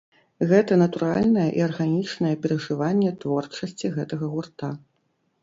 Гэта 0.51 0.77
натуральнае 0.83 1.45
і 1.59 1.63
арганічнае 1.65 2.33
перажыванне 2.47 3.11
творчасці 3.25 3.93
гэтага 4.01 4.25
гурта. 4.35 4.73